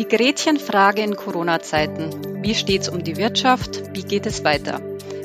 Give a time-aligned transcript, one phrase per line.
[0.00, 2.42] Die Gretchenfrage in Corona-Zeiten.
[2.42, 3.94] Wie steht's um die Wirtschaft?
[3.94, 4.80] Wie geht es weiter?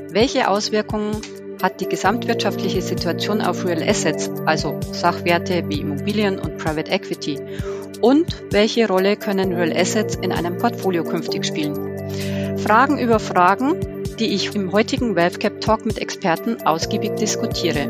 [0.10, 1.22] Welche Auswirkungen
[1.64, 7.40] hat die gesamtwirtschaftliche Situation auf Real Assets, also Sachwerte wie Immobilien und Private Equity?
[8.02, 12.58] Und welche Rolle können Real Assets in einem Portfolio künftig spielen?
[12.58, 17.88] Fragen über Fragen, die ich im heutigen WealthCap Talk mit Experten ausgiebig diskutiere.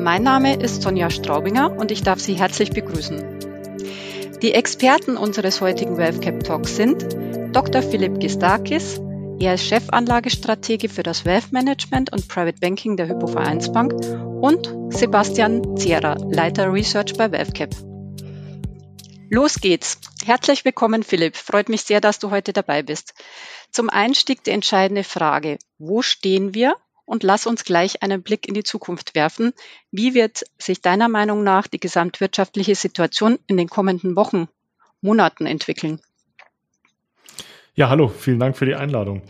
[0.00, 3.35] Mein Name ist Sonja Straubinger und ich darf Sie herzlich begrüßen.
[4.46, 7.04] Die Experten unseres heutigen WealthCap Talks sind
[7.50, 7.82] Dr.
[7.82, 9.00] Philipp Gistakis.
[9.40, 13.92] Er ist Chefanlagestratege für das Wealth Management und Private Banking der Hypovereinsbank
[14.40, 17.74] und Sebastian Zierer, Leiter Research bei WealthCap.
[19.30, 19.98] Los geht's.
[20.24, 21.36] Herzlich willkommen, Philipp.
[21.36, 23.14] Freut mich sehr, dass du heute dabei bist.
[23.72, 25.58] Zum Einstieg die entscheidende Frage.
[25.78, 29.52] Wo stehen wir und lass uns gleich einen Blick in die Zukunft werfen.
[29.90, 34.48] Wie wird sich deiner Meinung nach die gesamtwirtschaftliche Situation in den kommenden Wochen,
[35.00, 36.00] Monaten entwickeln?
[37.74, 39.22] Ja, hallo, vielen Dank für die Einladung.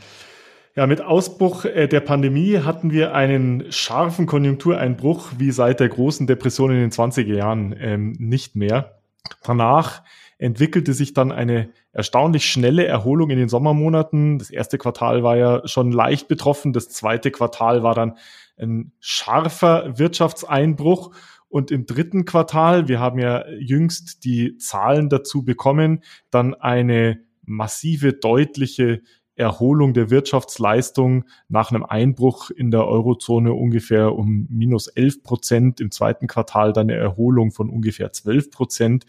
[0.74, 6.26] Ja, mit Ausbruch äh, der Pandemie hatten wir einen scharfen Konjunktureinbruch wie seit der großen
[6.26, 9.00] Depression in den 20er Jahren ähm, nicht mehr.
[9.42, 10.02] Danach
[10.38, 14.38] entwickelte sich dann eine erstaunlich schnelle Erholung in den Sommermonaten.
[14.38, 16.72] Das erste Quartal war ja schon leicht betroffen.
[16.72, 18.16] Das zweite Quartal war dann
[18.58, 21.14] ein scharfer Wirtschaftseinbruch.
[21.48, 28.12] Und im dritten Quartal, wir haben ja jüngst die Zahlen dazu bekommen, dann eine massive,
[28.12, 29.02] deutliche
[29.36, 35.90] Erholung der Wirtschaftsleistung nach einem Einbruch in der Eurozone ungefähr um minus 11 Prozent, im
[35.90, 39.06] zweiten Quartal dann eine Erholung von ungefähr 12 Prozent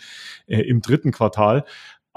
[0.47, 1.63] äh, im dritten Quartal.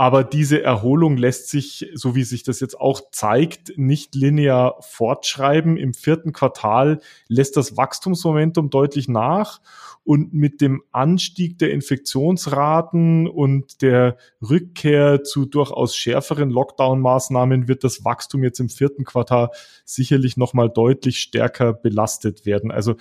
[0.00, 5.76] Aber diese Erholung lässt sich, so wie sich das jetzt auch zeigt, nicht linear fortschreiben.
[5.76, 9.60] Im vierten Quartal lässt das Wachstumsmomentum deutlich nach.
[10.02, 18.02] Und mit dem Anstieg der Infektionsraten und der Rückkehr zu durchaus schärferen Lockdown-Maßnahmen wird das
[18.02, 19.50] Wachstum jetzt im vierten Quartal
[19.84, 22.70] sicherlich nochmal deutlich stärker belastet werden.
[22.70, 22.94] Also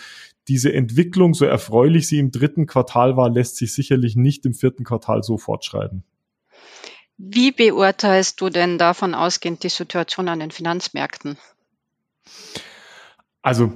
[0.49, 4.83] diese Entwicklung, so erfreulich sie im dritten Quartal war, lässt sich sicherlich nicht im vierten
[4.83, 6.03] Quartal so fortschreiben.
[7.17, 11.37] Wie beurteilst du denn davon ausgehend die Situation an den Finanzmärkten?
[13.41, 13.73] Also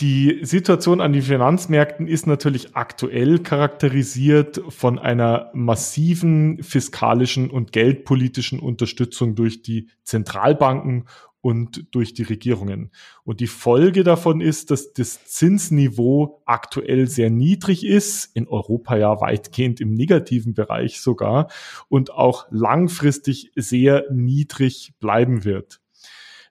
[0.00, 8.60] die Situation an den Finanzmärkten ist natürlich aktuell charakterisiert von einer massiven fiskalischen und geldpolitischen
[8.60, 11.06] Unterstützung durch die Zentralbanken
[11.40, 12.90] und durch die Regierungen.
[13.24, 19.20] Und die Folge davon ist, dass das Zinsniveau aktuell sehr niedrig ist, in Europa ja
[19.20, 21.50] weitgehend im negativen Bereich sogar
[21.88, 25.80] und auch langfristig sehr niedrig bleiben wird.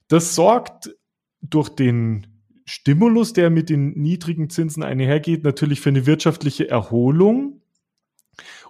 [0.07, 0.95] Das sorgt
[1.41, 2.27] durch den
[2.65, 7.61] Stimulus, der mit den niedrigen Zinsen einhergeht, natürlich für eine wirtschaftliche Erholung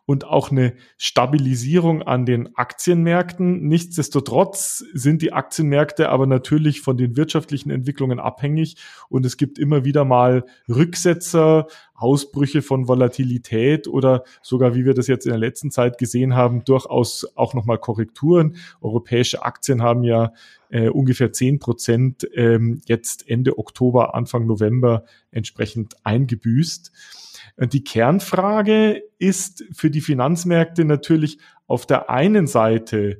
[0.09, 3.67] und auch eine Stabilisierung an den Aktienmärkten.
[3.67, 8.77] Nichtsdestotrotz sind die Aktienmärkte aber natürlich von den wirtschaftlichen Entwicklungen abhängig
[9.09, 11.67] und es gibt immer wieder mal Rücksetzer,
[11.99, 16.63] Ausbrüche von Volatilität oder sogar, wie wir das jetzt in der letzten Zeit gesehen haben,
[16.63, 18.55] durchaus auch nochmal Korrekturen.
[18.81, 20.33] Europäische Aktien haben ja
[20.69, 26.91] äh, ungefähr zehn Prozent ähm, jetzt Ende Oktober, Anfang November entsprechend eingebüßt.
[27.73, 33.19] Die Kernfrage ist für die Finanzmärkte natürlich auf der einen Seite,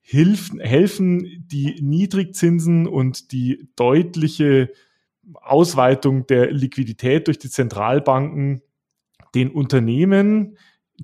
[0.00, 4.70] hilfen, helfen die Niedrigzinsen und die deutliche
[5.34, 8.62] Ausweitung der Liquidität durch die Zentralbanken
[9.34, 10.56] den Unternehmen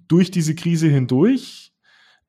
[0.08, 1.72] durch diese Krise hindurch.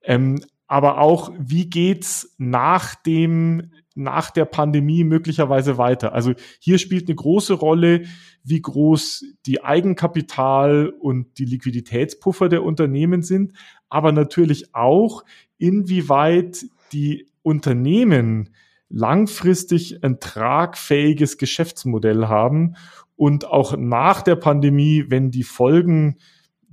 [0.02, 6.14] Ähm, aber auch, wie geht's nach dem nach der Pandemie möglicherweise weiter?
[6.14, 8.06] Also hier spielt eine große Rolle,
[8.44, 13.54] wie groß die Eigenkapital und die Liquiditätspuffer der Unternehmen sind,
[13.90, 15.24] aber natürlich auch,
[15.60, 18.50] inwieweit die Unternehmen
[18.94, 22.76] langfristig ein tragfähiges Geschäftsmodell haben
[23.16, 26.18] und auch nach der Pandemie, wenn die Folgen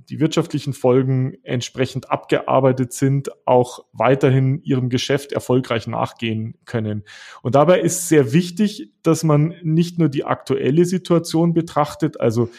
[0.09, 7.05] die wirtschaftlichen Folgen entsprechend abgearbeitet sind, auch weiterhin ihrem Geschäft erfolgreich nachgehen können.
[7.41, 12.49] Und dabei ist sehr wichtig, dass man nicht nur die aktuelle Situation betrachtet, also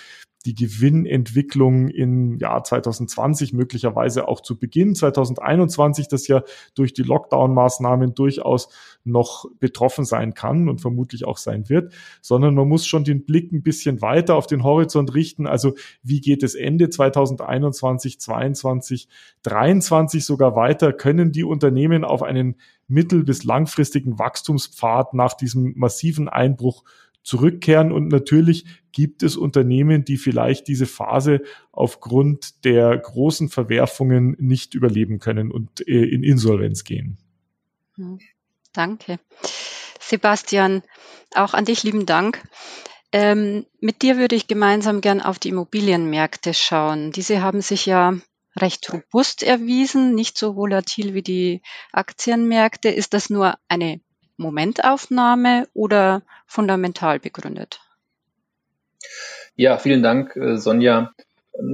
[0.47, 6.43] die Gewinnentwicklung im Jahr 2020, möglicherweise auch zu Beginn 2021, das ja
[6.75, 8.69] durch die Lockdown-Maßnahmen durchaus
[9.05, 13.53] noch betroffen sein kann und vermutlich auch sein wird, sondern man muss schon den Blick
[13.53, 15.47] ein bisschen weiter auf den Horizont richten.
[15.47, 19.09] Also wie geht es Ende 2021, 22,
[19.43, 20.93] 23 sogar weiter?
[20.93, 22.57] Können die Unternehmen auf einen
[22.89, 26.85] mittel- bis langfristigen Wachstumspfad nach diesem massiven Einbruch
[27.23, 27.93] zurückkehren.
[27.93, 35.19] Und natürlich gibt es Unternehmen, die vielleicht diese Phase aufgrund der großen Verwerfungen nicht überleben
[35.19, 37.19] können und äh, in Insolvenz gehen.
[38.73, 39.19] Danke.
[40.01, 40.83] Sebastian,
[41.35, 42.43] auch an dich lieben Dank.
[43.13, 47.13] Ähm, mit dir würde ich gemeinsam gern auf die Immobilienmärkte schauen.
[47.13, 48.15] Diese haben sich ja
[48.57, 52.89] recht robust erwiesen, nicht so volatil wie die Aktienmärkte.
[52.89, 54.01] Ist das nur eine
[54.37, 57.81] Momentaufnahme oder fundamental begründet?
[59.57, 61.13] Ja, vielen Dank, äh, Sonja.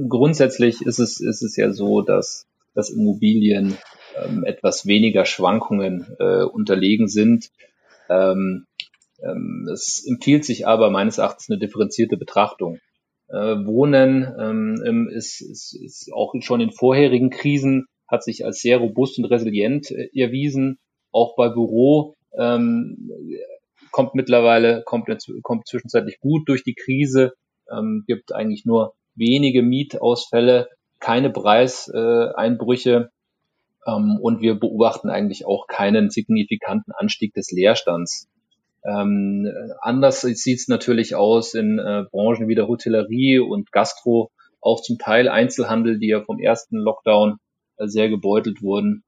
[0.09, 3.77] Grundsätzlich ist es, ist es ja so, dass, dass Immobilien
[4.17, 7.49] ähm, etwas weniger Schwankungen äh, unterlegen sind.
[8.09, 8.65] Ähm,
[9.21, 12.79] ähm, es empfiehlt sich aber meines Erachtens eine differenzierte Betrachtung.
[13.27, 13.35] Äh,
[13.65, 19.19] Wohnen ähm, ist, ist, ist auch schon in vorherigen Krisen hat sich als sehr robust
[19.19, 20.79] und resilient äh, erwiesen.
[21.11, 23.09] Auch bei Büro ähm,
[23.91, 25.07] kommt mittlerweile, kommt,
[25.43, 27.33] kommt zwischenzeitlich gut durch die Krise,
[27.71, 30.69] ähm, gibt eigentlich nur wenige Mietausfälle,
[30.99, 33.09] keine Preiseinbrüche
[33.85, 38.29] und wir beobachten eigentlich auch keinen signifikanten Anstieg des Leerstands.
[38.83, 39.47] Ähm,
[39.81, 44.31] anders sieht es natürlich aus in äh, Branchen wie der Hotellerie und Gastro,
[44.61, 47.37] auch zum Teil Einzelhandel, die ja vom ersten Lockdown
[47.77, 49.03] äh, sehr gebeutelt wurden.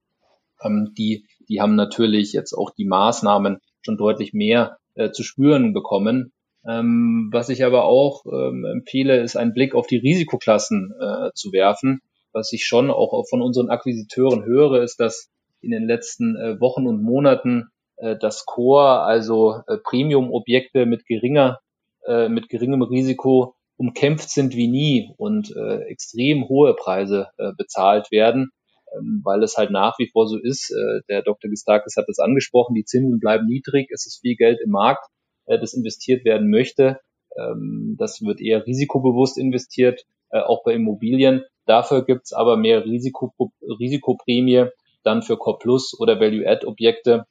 [0.64, 5.74] Ähm, die, die haben natürlich jetzt auch die Maßnahmen schon deutlich mehr äh, zu spüren
[5.74, 6.32] bekommen.
[6.68, 11.52] Ähm, was ich aber auch ähm, empfehle, ist einen Blick auf die Risikoklassen äh, zu
[11.52, 12.02] werfen.
[12.34, 15.30] Was ich schon auch von unseren Akquisiteuren höre, ist, dass
[15.62, 21.60] in den letzten äh, Wochen und Monaten äh, das Core, also äh, Premium-Objekte mit geringer,
[22.06, 28.12] äh, mit geringem Risiko umkämpft sind wie nie und äh, extrem hohe Preise äh, bezahlt
[28.12, 28.52] werden,
[28.96, 30.72] ähm, weil es halt nach wie vor so ist.
[30.72, 31.50] Äh, der Dr.
[31.50, 35.08] Gistakis hat das angesprochen, die Zinsen bleiben niedrig, es ist viel Geld im Markt,
[35.46, 37.00] äh, das investiert werden möchte.
[37.38, 41.44] Ähm, das wird eher risikobewusst investiert, äh, auch bei Immobilien.
[41.66, 44.68] Dafür gibt's aber mehr Risiko, Risikoprämie
[45.04, 47.26] dann für Core Plus oder Value-Add-Objekte,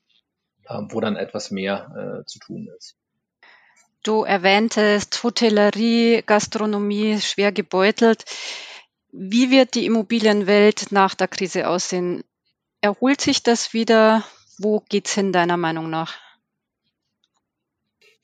[0.68, 2.96] ähm, wo dann etwas mehr äh, zu tun ist.
[4.02, 8.24] Du erwähntest Hotellerie, Gastronomie schwer gebeutelt.
[9.12, 12.24] Wie wird die Immobilienwelt nach der Krise aussehen?
[12.80, 14.24] Erholt sich das wieder?
[14.58, 16.16] Wo geht's hin, deiner Meinung nach?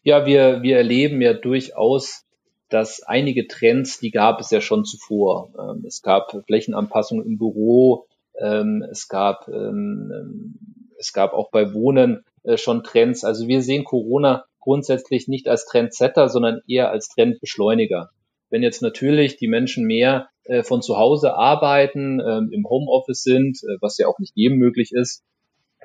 [0.03, 2.26] Ja, wir, wir erleben ja durchaus,
[2.69, 5.53] dass einige Trends, die gab es ja schon zuvor.
[5.59, 8.07] Ähm, es gab Flächenanpassungen im Büro,
[8.41, 10.59] ähm, es gab, ähm,
[10.99, 13.25] es gab auch bei Wohnen äh, schon Trends.
[13.25, 18.11] Also wir sehen Corona grundsätzlich nicht als Trendsetter, sondern eher als Trendbeschleuniger.
[18.51, 23.59] Wenn jetzt natürlich die Menschen mehr äh, von zu Hause arbeiten, ähm, im Homeoffice sind,
[23.63, 25.23] äh, was ja auch nicht jedem möglich ist,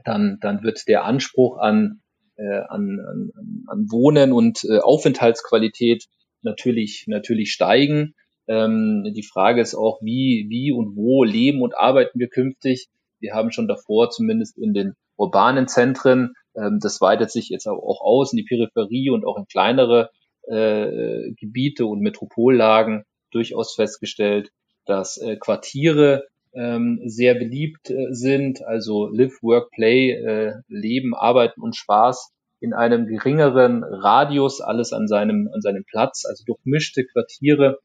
[0.04, 2.02] dann, dann wird der Anspruch an,
[2.38, 3.32] äh, an, an,
[3.68, 6.06] an Wohnen und äh, Aufenthaltsqualität
[6.44, 8.14] natürlich, natürlich steigen.
[8.48, 12.88] Ähm, die Frage ist auch, wie, wie und wo leben und arbeiten wir künftig.
[13.20, 18.02] Wir haben schon davor zumindest in den urbanen Zentren, ähm, das weitet sich jetzt auch
[18.02, 20.10] aus in die Peripherie und auch in kleinere
[20.48, 24.50] äh, Gebiete und Metropollagen durchaus festgestellt,
[24.86, 31.62] dass äh, Quartiere ähm, sehr beliebt äh, sind, also Live, Work, Play, äh, Leben, Arbeiten
[31.62, 37.80] und Spaß in einem geringeren Radius, alles an seinem, an seinem Platz, also durchmischte Quartiere,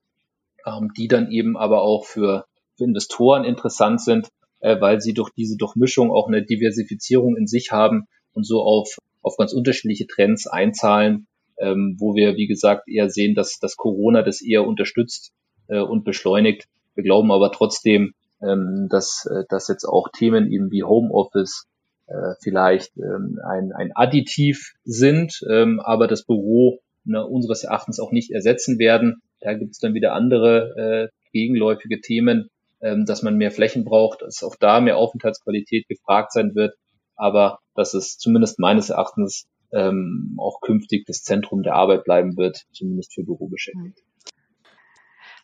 [0.67, 2.45] ähm, die dann eben aber auch für,
[2.77, 4.29] für Investoren interessant sind,
[4.61, 8.99] äh, weil sie durch diese Durchmischung auch eine Diversifizierung in sich haben und so auf,
[9.23, 11.27] auf ganz unterschiedliche Trends einzahlen,
[11.59, 15.33] ähm, wo wir, wie gesagt, eher sehen, dass, dass Corona das eher unterstützt
[15.69, 16.69] äh, und beschleunigt.
[16.95, 18.13] Wir glauben aber trotzdem,
[18.43, 21.67] ähm, dass, äh, dass jetzt auch Themen eben wie Homeoffice
[22.07, 28.13] äh, vielleicht ähm, ein, ein Additiv sind, ähm, aber das Büro ne, unseres Erachtens auch
[28.13, 29.23] nicht ersetzen werden.
[29.41, 32.49] Da gibt es dann wieder andere äh, gegenläufige Themen,
[32.81, 36.75] ähm, dass man mehr Flächen braucht, dass auch da mehr Aufenthaltsqualität gefragt sein wird,
[37.15, 42.67] aber dass es zumindest meines Erachtens ähm, auch künftig das Zentrum der Arbeit bleiben wird,
[42.73, 44.03] zumindest für Bürobeschäftigte.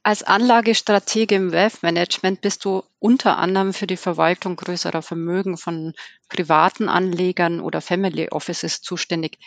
[0.04, 5.94] Als Anlagestratege im Wealth Management bist du unter anderem für die Verwaltung größerer Vermögen von
[6.28, 9.38] privaten Anlegern oder Family Offices zuständig.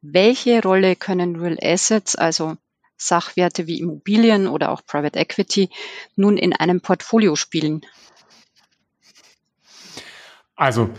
[0.00, 2.56] Welche Rolle können Real Assets, also
[2.96, 5.70] Sachwerte wie Immobilien oder auch Private Equity,
[6.16, 7.82] nun in einem Portfolio spielen?
[10.56, 10.90] Also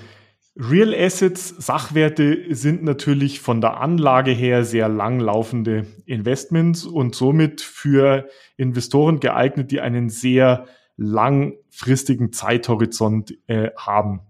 [0.55, 8.29] Real Assets, Sachwerte sind natürlich von der Anlage her sehr langlaufende Investments und somit für
[8.55, 14.21] Investoren geeignet, die einen sehr langfristigen Zeithorizont äh, haben.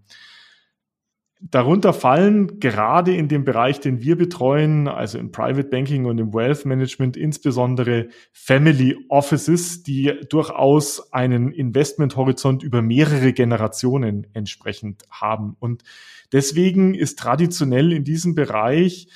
[1.41, 6.33] Darunter fallen gerade in dem Bereich, den wir betreuen, also im Private Banking und im
[6.33, 15.57] Wealth Management, insbesondere Family Offices, die durchaus einen Investmenthorizont über mehrere Generationen entsprechend haben.
[15.59, 15.83] Und
[16.33, 19.07] deswegen ist traditionell in diesem Bereich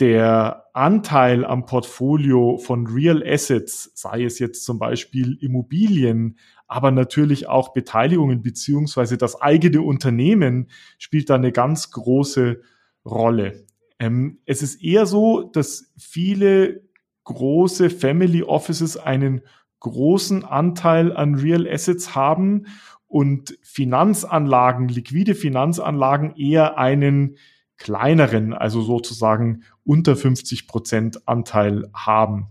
[0.00, 6.38] der Anteil am Portfolio von Real Assets, sei es jetzt zum Beispiel Immobilien,
[6.68, 12.60] aber natürlich auch Beteiligungen beziehungsweise das eigene Unternehmen spielt da eine ganz große
[13.04, 13.66] Rolle.
[13.98, 16.82] Ähm, es ist eher so, dass viele
[17.24, 19.42] große Family Offices einen
[19.80, 22.66] großen Anteil an Real Assets haben
[23.08, 27.36] und Finanzanlagen, liquide Finanzanlagen eher einen
[27.76, 32.48] kleineren, also sozusagen unter 50 Prozent Anteil haben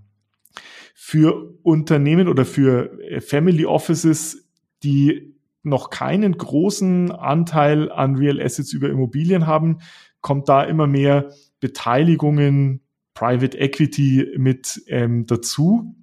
[1.00, 4.50] für Unternehmen oder für äh, Family Offices,
[4.84, 9.78] die noch keinen großen Anteil an Real Assets über Immobilien haben,
[10.20, 12.82] kommt da immer mehr Beteiligungen,
[13.14, 15.96] Private Equity mit ähm, dazu.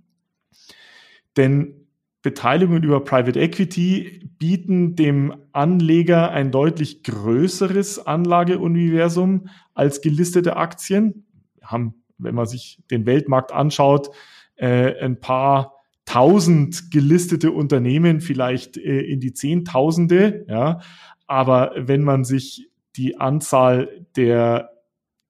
[1.36, 1.83] Denn
[2.24, 11.26] Beteiligungen über Private Equity bieten dem Anleger ein deutlich größeres Anlageuniversum als gelistete Aktien.
[11.58, 14.08] Wir haben, wenn man sich den Weltmarkt anschaut,
[14.56, 15.74] äh, ein paar
[16.06, 20.80] tausend gelistete Unternehmen, vielleicht äh, in die Zehntausende, ja.
[21.26, 24.70] Aber wenn man sich die Anzahl der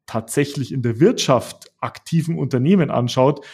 [0.06, 3.44] tatsächlich in der Wirtschaft aktiven Unternehmen anschaut,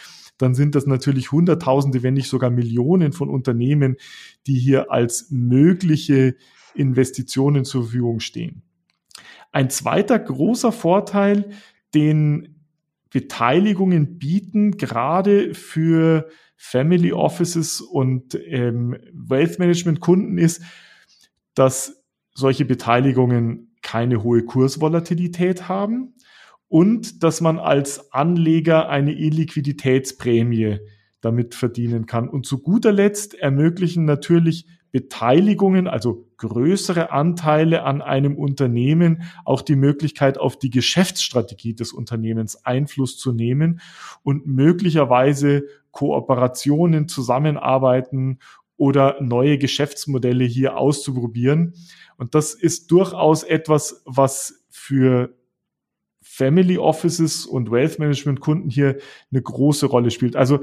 [0.41, 3.97] dann sind das natürlich Hunderttausende, wenn nicht sogar Millionen von Unternehmen,
[4.47, 6.35] die hier als mögliche
[6.73, 8.63] Investitionen zur Verfügung stehen.
[9.51, 11.49] Ein zweiter großer Vorteil,
[11.93, 12.61] den
[13.09, 20.61] Beteiligungen bieten, gerade für Family Offices und ähm, Wealth Management Kunden ist,
[21.53, 26.13] dass solche Beteiligungen keine hohe Kursvolatilität haben
[26.71, 30.79] und dass man als Anleger eine Illiquiditätsprämie
[31.19, 32.29] damit verdienen kann.
[32.29, 39.75] Und zu guter Letzt ermöglichen natürlich Beteiligungen, also größere Anteile an einem Unternehmen, auch die
[39.75, 43.81] Möglichkeit, auf die Geschäftsstrategie des Unternehmens Einfluss zu nehmen
[44.23, 48.39] und möglicherweise Kooperationen, Zusammenarbeiten
[48.77, 51.73] oder neue Geschäftsmodelle hier auszuprobieren.
[52.15, 55.35] Und das ist durchaus etwas, was für
[56.41, 58.97] Family Offices und Wealth Management Kunden hier
[59.31, 60.35] eine große Rolle spielt.
[60.35, 60.61] Also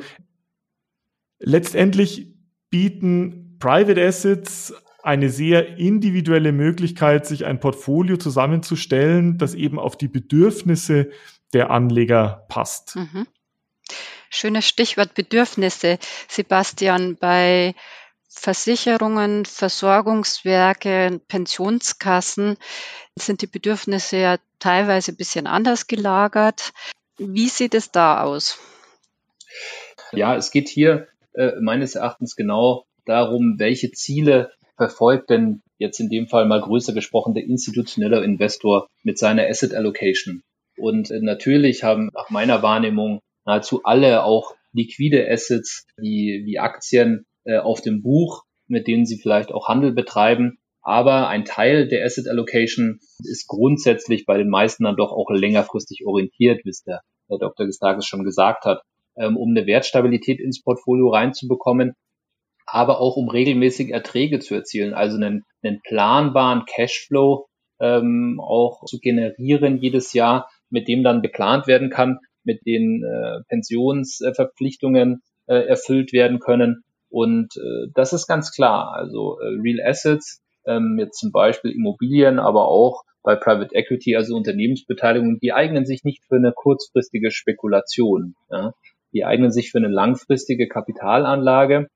[1.38, 2.34] letztendlich
[2.68, 10.08] bieten Private Assets eine sehr individuelle Möglichkeit, sich ein Portfolio zusammenzustellen, das eben auf die
[10.08, 11.10] Bedürfnisse
[11.52, 12.96] der Anleger passt.
[12.96, 13.28] Mhm.
[14.30, 16.00] Schönes Stichwort Bedürfnisse.
[16.26, 17.76] Sebastian, bei
[18.28, 22.56] Versicherungen, Versorgungswerke, Pensionskassen
[23.18, 26.72] sind die Bedürfnisse ja teilweise ein bisschen anders gelagert.
[27.18, 28.58] Wie sieht es da aus?
[30.12, 36.08] Ja, es geht hier äh, meines Erachtens genau darum, welche Ziele verfolgt denn jetzt in
[36.08, 40.42] dem Fall mal größer gesprochen der institutionelle Investor mit seiner Asset Allocation.
[40.76, 47.26] Und äh, natürlich haben nach meiner Wahrnehmung nahezu alle auch liquide Assets wie, wie Aktien
[47.44, 50.58] äh, auf dem Buch, mit denen sie vielleicht auch Handel betreiben.
[50.88, 56.06] Aber ein Teil der Asset Allocation ist grundsätzlich bei den meisten dann doch auch längerfristig
[56.06, 57.66] orientiert, wie es der Herr Dr.
[57.66, 58.80] Gestages schon gesagt hat,
[59.16, 61.94] ähm, um eine Wertstabilität ins Portfolio reinzubekommen
[62.70, 67.46] aber auch um regelmäßig Erträge zu erzielen, also einen, einen planbaren Cashflow
[67.80, 73.40] ähm, auch zu generieren jedes Jahr, mit dem dann geplant werden kann, mit den äh,
[73.48, 76.82] Pensionsverpflichtungen äh, erfüllt werden können.
[77.08, 78.92] Und äh, das ist ganz klar.
[78.94, 84.36] Also äh, Real Assets, ähm, jetzt zum Beispiel Immobilien, aber auch bei Private Equity, also
[84.36, 88.34] Unternehmensbeteiligungen, die eignen sich nicht für eine kurzfristige Spekulation.
[88.50, 88.72] Ja?
[89.12, 91.88] Die eignen sich für eine langfristige Kapitalanlage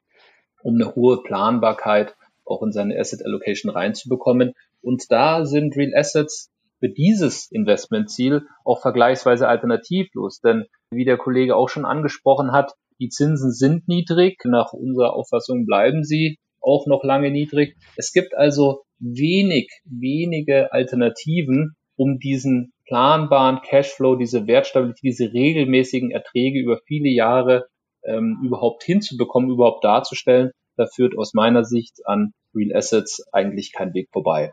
[0.62, 2.14] um eine hohe Planbarkeit
[2.44, 4.52] auch in seine Asset Allocation reinzubekommen.
[4.80, 10.40] Und da sind Real Assets für dieses Investmentziel auch vergleichsweise alternativlos.
[10.40, 14.44] Denn wie der Kollege auch schon angesprochen hat, die Zinsen sind niedrig.
[14.44, 17.76] Nach unserer Auffassung bleiben sie auch noch lange niedrig.
[17.96, 26.60] Es gibt also wenig, wenige Alternativen, um diesen planbaren Cashflow, diese Wertstabilität, diese regelmäßigen Erträge
[26.60, 27.66] über viele Jahre
[28.04, 33.94] ähm, überhaupt hinzubekommen, überhaupt darzustellen, da führt aus meiner Sicht an Real Assets eigentlich kein
[33.94, 34.52] Weg vorbei.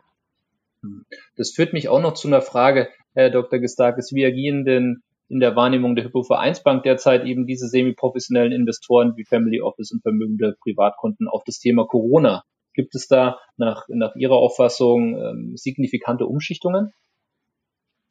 [1.36, 3.58] Das führt mich auch noch zu einer Frage, Herr Dr.
[3.58, 9.16] Gestakis, wie agieren denn in der Wahrnehmung der Hypo Vereinsbank derzeit eben diese semi-professionellen Investoren
[9.16, 12.42] wie Family Office und vermögende Privatkunden auf das Thema Corona
[12.74, 16.92] Gibt es da nach, nach Ihrer Auffassung ähm, signifikante Umschichtungen?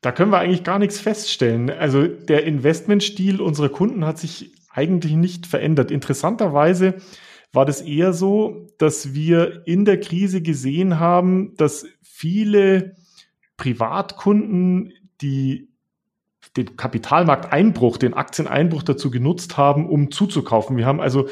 [0.01, 1.69] Da können wir eigentlich gar nichts feststellen.
[1.69, 5.91] Also der Investmentstil unserer Kunden hat sich eigentlich nicht verändert.
[5.91, 6.95] Interessanterweise
[7.51, 12.95] war das eher so, dass wir in der Krise gesehen haben, dass viele
[13.57, 15.68] Privatkunden, die
[16.58, 20.77] den Kapitalmarkteinbruch, den Aktieneinbruch dazu genutzt haben, um zuzukaufen.
[20.77, 21.29] Wir haben also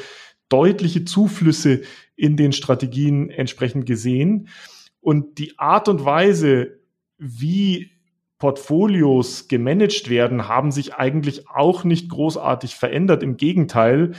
[0.48, 1.82] deutliche Zuflüsse
[2.16, 4.48] in den Strategien entsprechend gesehen.
[5.00, 6.80] Und die Art und Weise,
[7.18, 7.90] wie
[8.38, 13.22] Portfolios gemanagt werden, haben sich eigentlich auch nicht großartig verändert.
[13.22, 14.12] Im Gegenteil,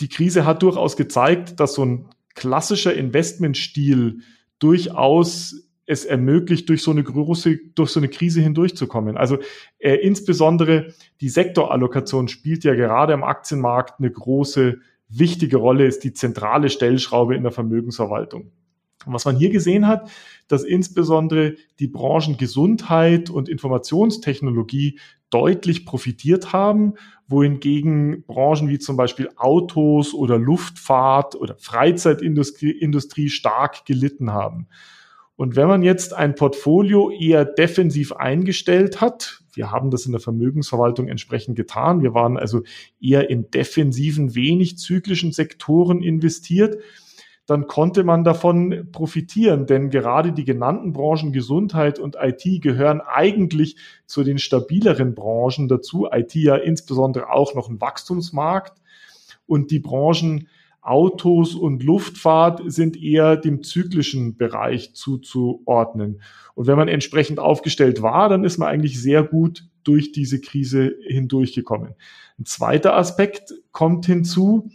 [0.00, 4.20] die Krise hat durchaus gezeigt, dass so ein klassischer Investmentstil
[4.58, 9.16] durchaus es ermöglicht, durch so eine große, durch so eine Krise hindurchzukommen.
[9.16, 9.38] Also
[9.78, 16.12] äh, insbesondere die Sektorallokation spielt ja gerade im Aktienmarkt eine große, wichtige Rolle, ist die
[16.12, 18.50] zentrale Stellschraube in der Vermögensverwaltung.
[19.06, 20.10] Und was man hier gesehen hat,
[20.48, 24.98] dass insbesondere die Branchen Gesundheit und Informationstechnologie
[25.30, 26.94] deutlich profitiert haben,
[27.26, 34.68] wohingegen Branchen wie zum Beispiel Autos oder Luftfahrt oder Freizeitindustrie Industrie stark gelitten haben.
[35.36, 40.20] Und wenn man jetzt ein Portfolio eher defensiv eingestellt hat, wir haben das in der
[40.20, 42.62] Vermögensverwaltung entsprechend getan, wir waren also
[43.00, 46.78] eher in defensiven, wenig zyklischen Sektoren investiert,
[47.46, 53.76] dann konnte man davon profitieren, denn gerade die genannten Branchen Gesundheit und IT gehören eigentlich
[54.06, 56.08] zu den stabileren Branchen dazu.
[56.10, 58.80] IT ja insbesondere auch noch ein Wachstumsmarkt
[59.46, 60.48] und die Branchen
[60.84, 66.20] Autos und Luftfahrt sind eher dem zyklischen Bereich zuzuordnen.
[66.54, 70.94] Und wenn man entsprechend aufgestellt war, dann ist man eigentlich sehr gut durch diese Krise
[71.06, 71.94] hindurchgekommen.
[72.38, 74.70] Ein zweiter Aspekt kommt hinzu,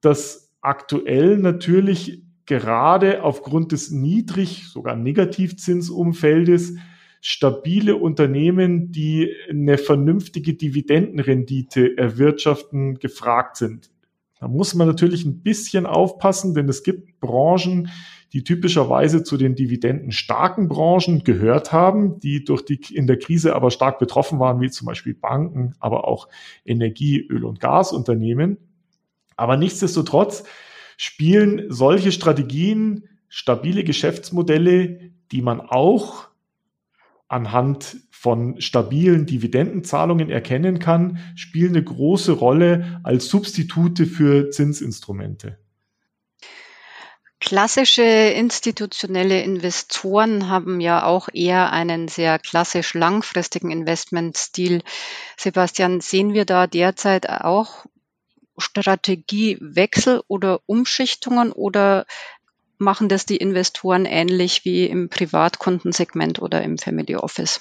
[0.00, 6.76] dass aktuell natürlich gerade aufgrund des niedrig, sogar Negativzinsumfeldes
[7.20, 13.90] stabile Unternehmen, die eine vernünftige Dividendenrendite erwirtschaften, gefragt sind.
[14.40, 17.90] Da muss man natürlich ein bisschen aufpassen, denn es gibt Branchen,
[18.32, 23.70] die typischerweise zu den dividendenstarken Branchen gehört haben, die durch die in der Krise aber
[23.70, 26.28] stark betroffen waren, wie zum Beispiel Banken, aber auch
[26.64, 28.58] Energie, Öl- und Gasunternehmen.
[29.36, 30.44] Aber nichtsdestotrotz
[30.96, 36.27] spielen solche Strategien, stabile Geschäftsmodelle, die man auch
[37.28, 45.58] anhand von stabilen Dividendenzahlungen erkennen kann, spielen eine große Rolle als Substitute für Zinsinstrumente.
[47.40, 54.82] Klassische institutionelle Investoren haben ja auch eher einen sehr klassisch langfristigen Investmentstil.
[55.36, 57.86] Sebastian, sehen wir da derzeit auch
[58.58, 62.06] Strategiewechsel oder Umschichtungen oder
[62.78, 67.60] machen das die Investoren ähnlich wie im Privatkundensegment oder im Family Office?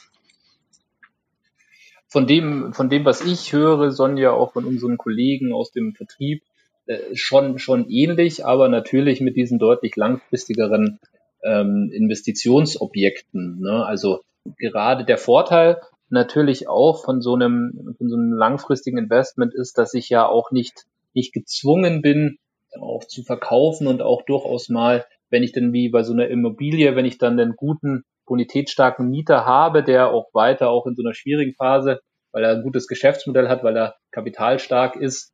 [2.08, 6.42] Von dem, von dem, was ich höre, Sonja, auch von unseren Kollegen aus dem Vertrieb,
[6.86, 11.00] äh, schon, schon ähnlich, aber natürlich mit diesen deutlich langfristigeren
[11.44, 13.60] ähm, Investitionsobjekten.
[13.60, 13.86] Ne?
[13.86, 14.22] Also
[14.58, 19.94] gerade der Vorteil natürlich auch von so einem, von so einem langfristigen Investment ist, dass
[19.94, 22.38] ich ja auch nicht, nicht gezwungen bin,
[22.80, 26.96] auch zu verkaufen und auch durchaus mal, wenn ich dann wie bei so einer Immobilie,
[26.96, 31.14] wenn ich dann einen guten, bonitätsstarken Mieter habe, der auch weiter auch in so einer
[31.14, 35.32] schwierigen Phase, weil er ein gutes Geschäftsmodell hat, weil er kapitalstark ist,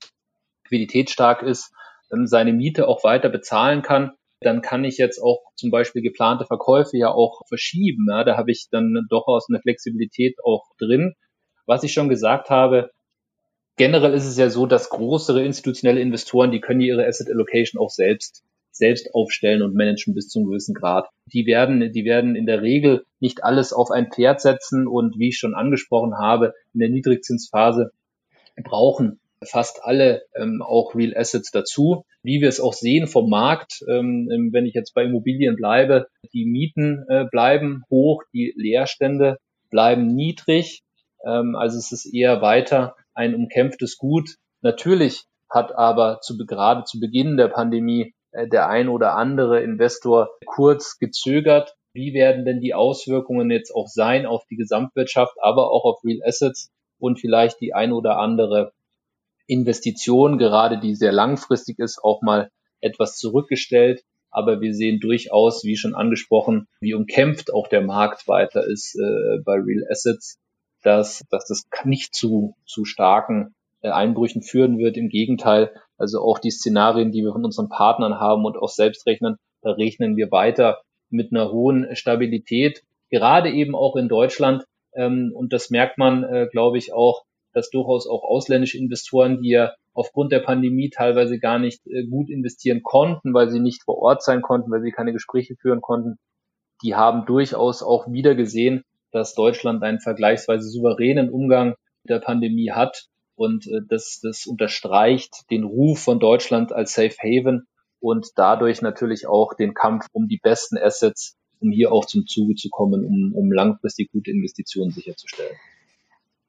[0.66, 1.72] liquiditätsstark ist,
[2.10, 6.46] dann seine Miete auch weiter bezahlen kann, dann kann ich jetzt auch zum Beispiel geplante
[6.46, 8.08] Verkäufe ja auch verschieben.
[8.10, 11.14] Ja, da habe ich dann durchaus eine Flexibilität auch drin.
[11.66, 12.92] Was ich schon gesagt habe,
[13.76, 17.90] generell ist es ja so, dass größere institutionelle Investoren, die können ihre Asset Allocation auch
[17.90, 18.44] selbst
[18.76, 21.08] selbst aufstellen und managen bis zu einem gewissen Grad.
[21.32, 25.30] Die werden, die werden in der Regel nicht alles auf ein Pferd setzen und wie
[25.30, 27.92] ich schon angesprochen habe, in der Niedrigzinsphase
[28.64, 32.06] brauchen fast alle ähm, auch Real Assets dazu.
[32.24, 36.08] Wie wir es auch sehen vom Markt, ähm, ähm, wenn ich jetzt bei Immobilien bleibe,
[36.34, 39.38] die Mieten äh, bleiben hoch, die Leerstände
[39.70, 40.82] bleiben niedrig.
[41.26, 44.36] Ähm, also es ist eher weiter ein umkämpftes Gut.
[44.62, 50.30] Natürlich hat aber zu, gerade zu Beginn der Pandemie äh, der ein oder andere Investor
[50.46, 51.76] kurz gezögert.
[51.94, 56.22] Wie werden denn die Auswirkungen jetzt auch sein auf die Gesamtwirtschaft, aber auch auf Real
[56.26, 58.74] Assets und vielleicht die ein oder andere
[59.46, 62.50] Investition, gerade die sehr langfristig ist, auch mal
[62.82, 64.04] etwas zurückgestellt.
[64.32, 69.44] Aber wir sehen durchaus, wie schon angesprochen, wie umkämpft auch der Markt weiter ist äh,
[69.46, 70.40] bei Real Assets,
[70.84, 74.98] dass, dass das nicht zu, zu starken äh, Einbrüchen führen wird.
[74.98, 79.06] Im Gegenteil, also auch die Szenarien, die wir von unseren Partnern haben und auch selbst
[79.08, 84.66] rechnen, Da rechnen wir weiter mit einer hohen Stabilität, gerade eben auch in Deutschland.
[84.94, 89.50] Ähm, und das merkt man, äh, glaube ich, auch, dass durchaus auch ausländische Investoren, die
[89.50, 93.98] ja aufgrund der Pandemie teilweise gar nicht äh, gut investieren konnten, weil sie nicht vor
[94.00, 96.18] Ort sein konnten, weil sie keine Gespräche führen konnten,
[96.84, 102.72] die haben durchaus auch wieder gesehen, dass Deutschland einen vergleichsweise souveränen Umgang mit der Pandemie
[102.72, 103.08] hat.
[103.36, 107.68] Und äh, das, das unterstreicht den Ruf von Deutschland als Safe Haven
[108.00, 112.56] und dadurch natürlich auch den Kampf um die besten Assets, um hier auch zum Zuge
[112.56, 115.56] zu kommen, um, um langfristig gute Investitionen sicherzustellen.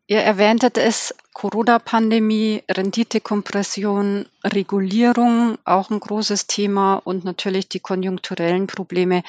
[0.07, 9.23] Ihr erwähntet es, Corona-Pandemie, Renditekompression, Regulierung, auch ein großes Thema und natürlich die konjunkturellen Probleme.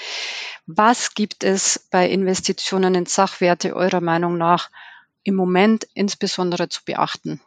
[0.67, 4.69] Was gibt es bei Investitionen in Sachwerte eurer Meinung nach
[5.23, 7.39] im Moment insbesondere zu beachten?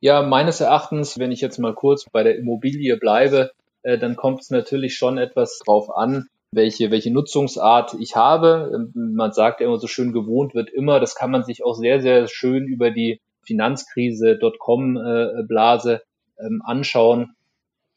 [0.00, 4.40] Ja, meines Erachtens, wenn ich jetzt mal kurz bei der Immobilie bleibe, äh, dann kommt
[4.40, 8.70] es natürlich schon etwas drauf an, welche, welche Nutzungsart ich habe.
[8.74, 11.00] Ähm, man sagt ja immer so schön, gewohnt wird immer.
[11.00, 16.02] Das kann man sich auch sehr, sehr schön über die Finanzkrise Dotcom-Blase
[16.38, 17.34] ähm, anschauen.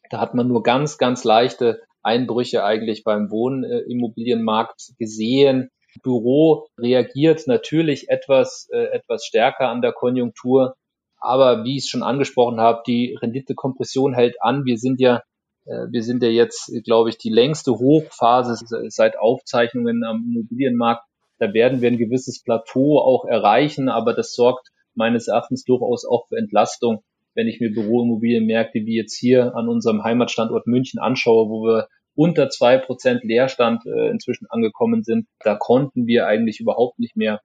[0.10, 5.70] Da hat man nur ganz, ganz leichte Einbrüche eigentlich beim Wohnimmobilienmarkt gesehen.
[6.04, 10.76] Büro reagiert natürlich etwas, äh, etwas stärker an der Konjunktur.
[11.18, 14.66] Aber wie ich es schon angesprochen habe, die Renditekompression hält an.
[14.66, 15.22] Wir sind ja äh,
[15.66, 18.56] wir sind ja jetzt, glaube ich, die längste Hochphase
[18.90, 21.04] seit Aufzeichnungen am Immobilienmarkt.
[21.38, 26.28] Da werden wir ein gewisses Plateau auch erreichen, aber das sorgt meines Erachtens durchaus auch
[26.28, 31.64] für Entlastung, wenn ich mir Büroimmobilienmärkte wie jetzt hier an unserem Heimatstandort München anschaue, wo
[31.64, 35.28] wir unter zwei Prozent Leerstand äh, inzwischen angekommen sind.
[35.40, 37.42] Da konnten wir eigentlich überhaupt nicht mehr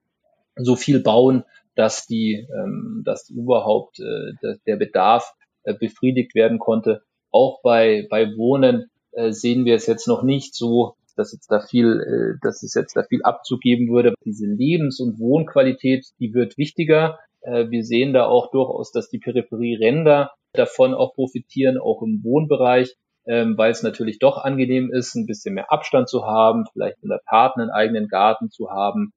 [0.57, 7.03] so viel bauen, dass die, ähm, dass überhaupt äh, der Bedarf äh, befriedigt werden konnte.
[7.31, 11.61] Auch bei, bei Wohnen äh, sehen wir es jetzt noch nicht so, dass jetzt da
[11.61, 14.15] viel, äh, dass es jetzt da viel abzugeben würde.
[14.25, 17.19] Diese Lebens- und Wohnqualität, die wird wichtiger.
[17.41, 22.95] Äh, wir sehen da auch durchaus, dass die Peripherieränder davon auch profitieren, auch im Wohnbereich,
[23.27, 27.09] ähm, weil es natürlich doch angenehm ist, ein bisschen mehr Abstand zu haben, vielleicht in
[27.09, 29.13] der Tat einen eigenen Garten zu haben,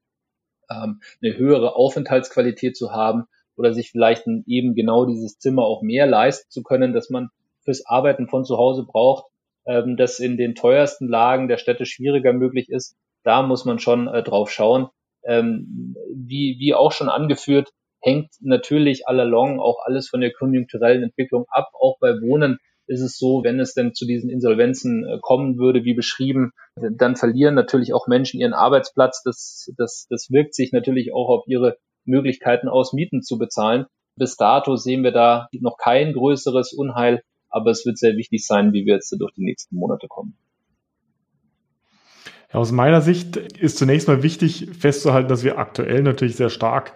[0.70, 6.08] ähm, eine höhere Aufenthaltsqualität zu haben oder sich vielleicht eben genau dieses Zimmer auch mehr
[6.08, 7.30] leisten zu können, dass man
[7.64, 9.26] fürs Arbeiten von zu Hause braucht,
[9.66, 12.96] ähm, das in den teuersten Lagen der Städte schwieriger möglich ist.
[13.24, 14.88] Da muss man schon äh, drauf schauen.
[15.24, 21.46] Ähm, wie, wie auch schon angeführt, hängt natürlich allalong auch alles von der konjunkturellen Entwicklung
[21.50, 21.70] ab.
[21.74, 25.84] Auch bei Wohnen ist es so, wenn es denn zu diesen Insolvenzen äh, kommen würde,
[25.84, 29.22] wie beschrieben, dann verlieren natürlich auch Menschen ihren Arbeitsplatz.
[29.24, 33.86] Das, das, das wirkt sich natürlich auch auf ihre Möglichkeiten aus, Mieten zu bezahlen.
[34.16, 38.74] Bis dato sehen wir da noch kein größeres Unheil aber es wird sehr wichtig sein,
[38.74, 40.36] wie wir jetzt durch die nächsten Monate kommen.
[42.52, 46.94] Ja, aus meiner Sicht ist zunächst mal wichtig festzuhalten, dass wir aktuell natürlich sehr stark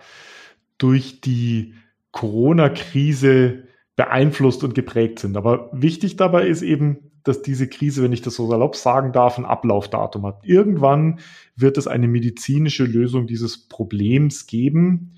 [0.77, 1.75] durch die
[2.11, 3.63] Corona-Krise
[3.95, 5.37] beeinflusst und geprägt sind.
[5.37, 9.37] Aber wichtig dabei ist eben, dass diese Krise, wenn ich das so salopp sagen darf,
[9.37, 10.41] ein Ablaufdatum hat.
[10.43, 11.19] Irgendwann
[11.55, 15.13] wird es eine medizinische Lösung dieses Problems geben,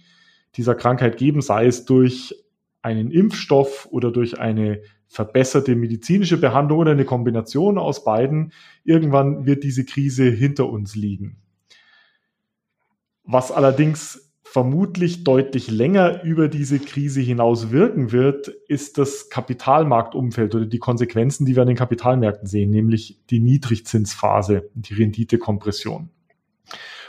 [0.56, 2.36] dieser Krankheit geben, sei es durch
[2.82, 8.52] einen Impfstoff oder durch eine verbesserte medizinische Behandlung oder eine Kombination aus beiden.
[8.84, 11.38] Irgendwann wird diese Krise hinter uns liegen.
[13.24, 20.66] Was allerdings vermutlich deutlich länger über diese Krise hinaus wirken wird, ist das Kapitalmarktumfeld oder
[20.66, 26.10] die Konsequenzen, die wir an den Kapitalmärkten sehen, nämlich die Niedrigzinsphase, die Renditekompression.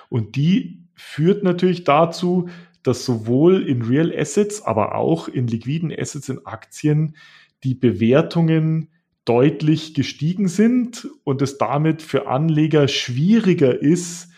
[0.09, 2.49] Und die führt natürlich dazu,
[2.83, 7.17] dass sowohl in Real Assets, aber auch in liquiden Assets, in Aktien,
[7.65, 8.89] die Bewertungen
[9.25, 14.29] deutlich gestiegen sind und es damit für Anleger schwieriger ist,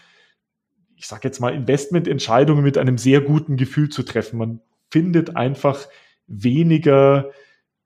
[0.97, 4.39] ich sage jetzt mal, Investmententscheidungen mit einem sehr guten Gefühl zu treffen.
[4.39, 5.87] Man findet einfach
[6.27, 7.31] weniger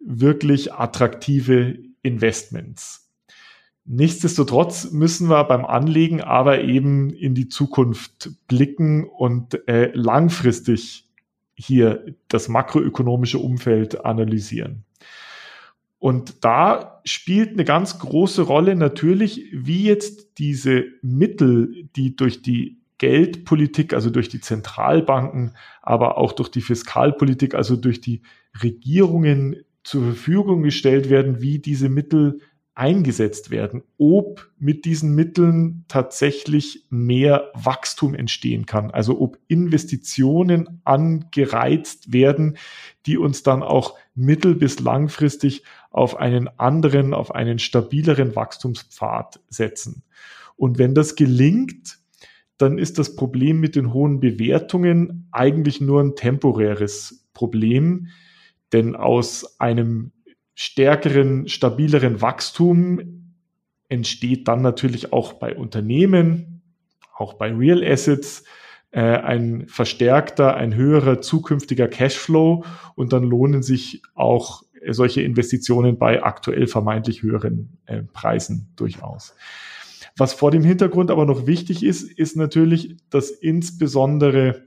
[0.01, 3.11] wirklich attraktive Investments.
[3.85, 11.09] Nichtsdestotrotz müssen wir beim Anlegen aber eben in die Zukunft blicken und äh, langfristig
[11.55, 14.85] hier das makroökonomische Umfeld analysieren.
[16.03, 22.81] Und da spielt eine ganz große Rolle natürlich, wie jetzt diese Mittel, die durch die
[22.99, 28.23] Geldpolitik, also durch die Zentralbanken, aber auch durch die Fiskalpolitik, also durch die
[28.65, 32.41] Regierungen zur Verfügung gestellt werden, wie diese Mittel
[32.75, 42.13] eingesetzt werden, ob mit diesen Mitteln tatsächlich mehr Wachstum entstehen kann, also ob Investitionen angereizt
[42.13, 42.57] werden,
[43.07, 50.03] die uns dann auch mittel- bis langfristig auf einen anderen, auf einen stabileren Wachstumspfad setzen.
[50.57, 51.99] Und wenn das gelingt,
[52.57, 58.09] dann ist das Problem mit den hohen Bewertungen eigentlich nur ein temporäres Problem,
[58.73, 60.13] denn aus einem
[60.55, 63.35] stärkeren, stabileren Wachstum
[63.89, 66.63] entsteht dann natürlich auch bei Unternehmen,
[67.15, 68.45] auch bei Real Assets,
[68.91, 76.23] äh, ein verstärkter, ein höherer zukünftiger Cashflow und dann lohnen sich auch solche Investitionen bei
[76.23, 79.35] aktuell vermeintlich höheren äh, Preisen durchaus.
[80.17, 84.63] Was vor dem Hintergrund aber noch wichtig ist, ist natürlich, dass insbesondere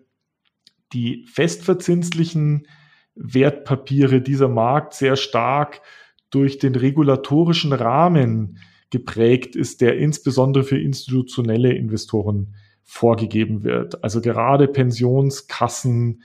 [0.93, 2.67] die festverzinslichen
[3.15, 5.81] Wertpapiere dieser Markt sehr stark
[6.29, 8.57] durch den regulatorischen Rahmen
[8.89, 14.03] geprägt ist, der insbesondere für institutionelle Investoren vorgegeben wird.
[14.03, 16.23] Also gerade Pensionskassen,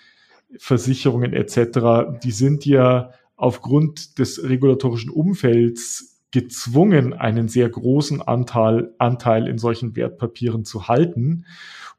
[0.59, 9.49] Versicherungen etc., die sind ja aufgrund des regulatorischen Umfelds gezwungen, einen sehr großen Anteil, Anteil
[9.49, 11.47] in solchen Wertpapieren zu halten.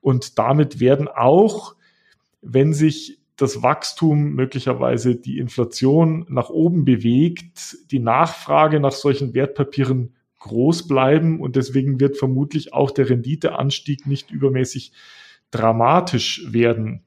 [0.01, 1.75] Und damit werden auch,
[2.43, 10.13] wenn sich das Wachstum, möglicherweise die Inflation nach oben bewegt, die Nachfrage nach solchen Wertpapieren
[10.37, 14.91] groß bleiben und deswegen wird vermutlich auch der Renditeanstieg nicht übermäßig
[15.49, 17.01] dramatisch werden.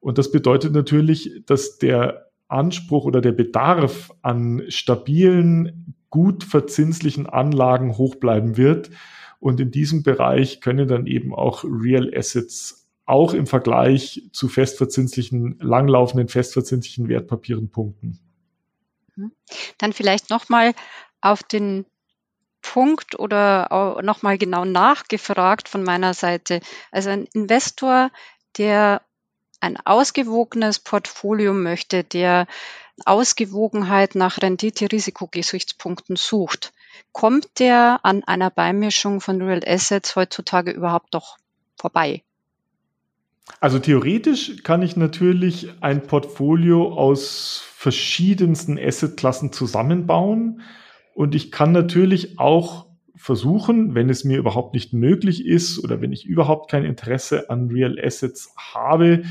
[0.00, 7.96] Und das bedeutet natürlich, dass der Anspruch oder der Bedarf an stabilen, gut verzinslichen Anlagen
[7.96, 8.90] hoch bleiben wird.
[9.38, 15.58] Und in diesem Bereich können dann eben auch Real Assets auch im Vergleich zu festverzinslichen,
[15.60, 18.20] langlaufenden festverzinslichen Wertpapieren punkten.
[19.16, 19.32] Mhm.
[19.78, 20.74] Dann vielleicht nochmal
[21.20, 21.86] auf den
[22.62, 26.60] Punkt oder nochmal genau nachgefragt von meiner Seite.
[26.92, 28.10] Also ein Investor,
[28.58, 29.02] der
[29.60, 32.46] ein ausgewogenes Portfolio möchte, der
[33.04, 36.72] Ausgewogenheit nach Rendite-Risikogesichtspunkten sucht,
[37.12, 41.38] kommt der an einer Beimischung von Real Assets heutzutage überhaupt doch
[41.76, 42.22] vorbei?
[43.58, 50.62] Also theoretisch kann ich natürlich ein Portfolio aus verschiedensten Assetklassen zusammenbauen
[51.14, 52.86] und ich kann natürlich auch
[53.20, 57.68] versuchen, wenn es mir überhaupt nicht möglich ist oder wenn ich überhaupt kein Interesse an
[57.68, 59.24] Real Assets habe,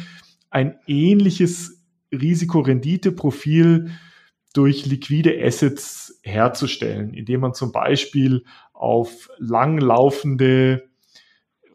[0.52, 3.90] ein ähnliches Risikorenditeprofil
[4.54, 10.88] durch liquide Assets herzustellen, indem man zum Beispiel auf langlaufende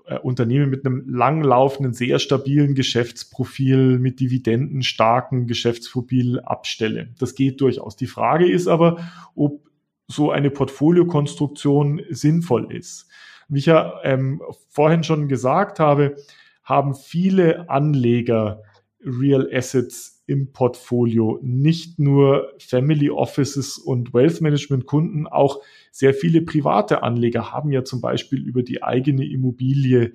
[0.06, 7.12] äh, Unternehmen mit einem langlaufenden, sehr stabilen Geschäftsprofil, mit dividendenstarken Geschäftsprofil abstelle.
[7.18, 7.96] Das geht durchaus.
[7.96, 8.98] Die Frage ist aber,
[9.34, 9.73] ob
[10.06, 13.08] so eine Portfoliokonstruktion sinnvoll ist.
[13.48, 16.16] Wie ich ja ähm, vorhin schon gesagt habe,
[16.62, 18.62] haben viele Anleger
[19.04, 21.38] Real Assets im Portfolio.
[21.42, 27.84] Nicht nur Family Offices und Wealth Management Kunden, auch sehr viele private Anleger haben ja
[27.84, 30.12] zum Beispiel über die eigene Immobilie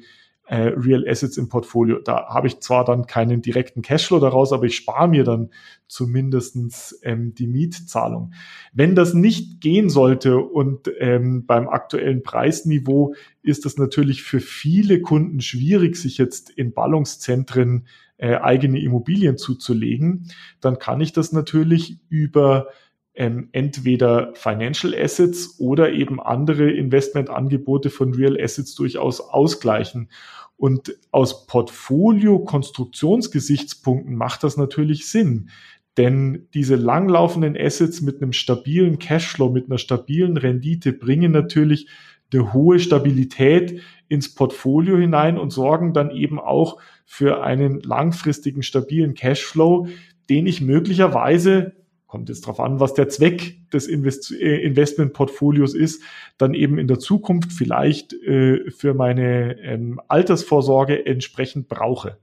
[0.49, 1.99] äh, Real Assets im Portfolio.
[1.99, 5.51] Da habe ich zwar dann keinen direkten Cashflow daraus, aber ich spare mir dann
[5.87, 8.33] zumindestens ähm, die Mietzahlung.
[8.73, 15.01] Wenn das nicht gehen sollte und ähm, beim aktuellen Preisniveau ist es natürlich für viele
[15.01, 17.85] Kunden schwierig, sich jetzt in Ballungszentren
[18.17, 20.31] äh, eigene Immobilien zuzulegen,
[20.61, 22.69] dann kann ich das natürlich über
[23.19, 30.09] ähm, entweder Financial Assets oder eben andere Investmentangebote von Real Assets durchaus ausgleichen.
[30.55, 35.49] Und aus Portfolio-Konstruktionsgesichtspunkten macht das natürlich Sinn.
[35.97, 41.89] Denn diese langlaufenden Assets mit einem stabilen Cashflow, mit einer stabilen Rendite bringen natürlich
[42.31, 49.13] eine hohe Stabilität ins Portfolio hinein und sorgen dann eben auch für einen langfristigen stabilen
[49.13, 49.89] Cashflow,
[50.29, 51.73] den ich möglicherweise
[52.09, 56.03] kommt jetzt darauf an, was der Zweck des Invest äh, Investmentportfolios ist,
[56.39, 62.17] dann eben in der Zukunft vielleicht äh, für meine ähm, Altersvorsorge entsprechend brauche.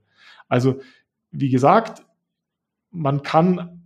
[0.48, 0.80] Also
[1.30, 2.04] wie gesagt,
[2.90, 3.84] man kann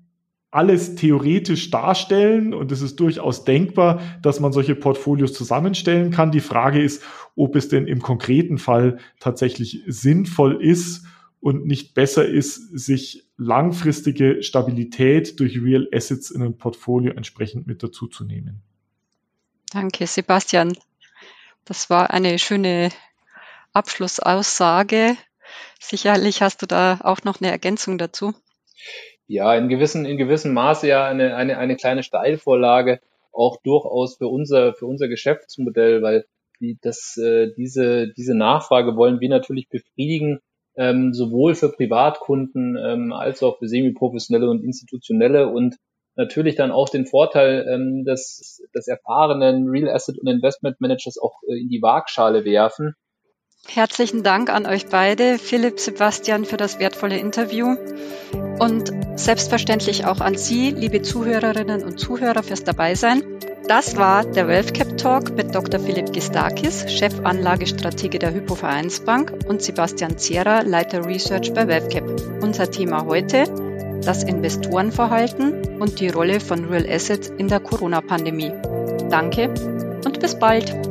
[0.51, 6.33] alles theoretisch darstellen und es ist durchaus denkbar, dass man solche Portfolios zusammenstellen kann.
[6.33, 7.05] Die Frage ist,
[7.37, 11.05] ob es denn im konkreten Fall tatsächlich sinnvoll ist
[11.41, 17.83] und nicht besser ist, sich langfristige Stabilität durch Real Assets in ein Portfolio entsprechend mit
[17.83, 18.63] dazu zu nehmen.
[19.73, 20.77] Danke, Sebastian.
[21.65, 22.91] Das war eine schöne
[23.73, 25.17] Abschlussaussage.
[25.79, 28.35] Sicherlich hast du da auch noch eine Ergänzung dazu.
[29.27, 33.01] Ja, in gewissen, in gewissem Maße ja eine, eine, eine kleine Steilvorlage,
[33.33, 36.27] auch durchaus für unser, für unser Geschäftsmodell, weil
[36.59, 40.41] die, das, äh, diese, diese Nachfrage wollen wir natürlich befriedigen,
[40.77, 45.49] ähm, sowohl für Privatkunden ähm, als auch für semiprofessionelle und institutionelle.
[45.49, 45.77] Und
[46.17, 51.41] natürlich dann auch den Vorteil ähm, des, des erfahrenen Real Asset und Investment Managers auch
[51.49, 52.95] äh, in die Waagschale werfen.
[53.69, 57.77] Herzlichen Dank an euch beide, Philipp, Sebastian, für das wertvolle Interview
[58.59, 63.23] und selbstverständlich auch an Sie, liebe Zuhörerinnen und Zuhörer, fürs Dabeisein.
[63.69, 65.79] Das war der WealthCap Talk mit Dr.
[65.79, 72.43] Philipp Gistakis, Chefanlagestratege der Hypo Vereinsbank und Sebastian Zierer, Leiter Research bei WealthCap.
[72.43, 73.45] Unser Thema heute,
[74.05, 78.53] das Investorenverhalten und die Rolle von Real Assets in der Corona-Pandemie.
[79.09, 79.51] Danke
[80.05, 80.90] und bis bald.